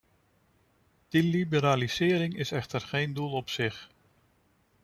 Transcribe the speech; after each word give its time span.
Die 1.09 1.21
liberalisering 1.23 2.35
is 2.37 2.51
echter 2.51 2.81
geen 2.81 3.13
doel 3.13 3.31
op 3.31 3.49
zich. 3.49 3.89